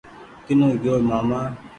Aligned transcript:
ڪينو 0.45 0.67
گيو 0.81 0.95
ماما 1.09 1.39